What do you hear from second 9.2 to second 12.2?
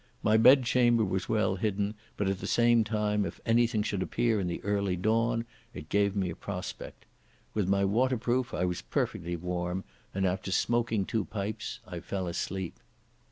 warm, and, after smoking two pipes, I